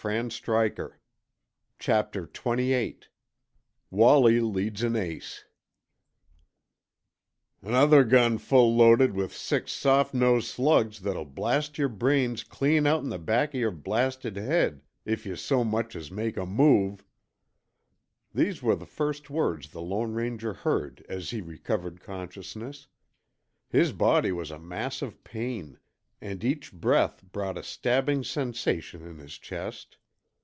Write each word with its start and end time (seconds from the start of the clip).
And 0.03 0.31
then 0.31 0.51
oblivion. 0.55 0.93
Chapter 1.77 2.23
XXVIII 2.23 3.01
WALLIE 3.91 4.39
LEADS 4.39 4.81
AN 4.81 4.95
ACE" 4.95 5.45
another 7.61 8.03
gun 8.03 8.39
full 8.39 8.75
loaded 8.75 9.13
with 9.13 9.31
six 9.31 9.71
soft 9.71 10.11
nosed 10.15 10.47
slugs 10.47 11.01
that'll 11.01 11.23
blast 11.25 11.77
yer 11.77 11.87
brains 11.87 12.43
clean 12.43 12.87
outen 12.87 13.09
the 13.09 13.19
back 13.19 13.49
of 13.53 13.59
yer 13.59 13.69
blasted 13.69 14.37
head 14.37 14.81
if 15.05 15.23
yuh 15.27 15.35
so 15.35 15.63
much 15.63 15.95
as 15.95 16.09
make 16.09 16.35
a 16.35 16.47
move." 16.47 17.05
These 18.33 18.63
were 18.63 18.75
the 18.75 18.87
first 18.87 19.29
words 19.29 19.69
the 19.69 19.83
Lone 19.83 20.13
Ranger 20.13 20.53
heard 20.53 21.05
as 21.09 21.29
he 21.29 21.41
recovered 21.41 22.01
consciousness. 22.01 22.87
His 23.69 23.91
body 23.91 24.31
was 24.31 24.49
a 24.49 24.57
mass 24.57 25.03
of 25.03 25.23
pain, 25.23 25.77
and 26.23 26.43
each 26.43 26.71
breath 26.71 27.23
brought 27.31 27.57
a 27.57 27.63
stabbing 27.63 28.23
sensation 28.23 29.01
in 29.01 29.17
his 29.17 29.39
chest. 29.39 29.97